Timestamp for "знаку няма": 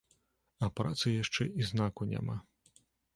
1.73-2.39